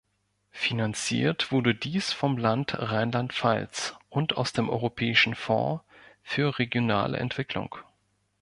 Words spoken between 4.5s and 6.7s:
dem Europäischen Fonds für